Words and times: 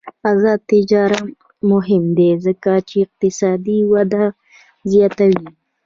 آزاد 0.31 0.59
تجارت 0.71 1.23
مهم 1.71 2.03
دی 2.17 2.29
ځکه 2.45 2.71
چې 2.87 2.95
اقتصادي 3.05 3.79
وده 3.93 4.25
زیاتوي. 4.91 5.47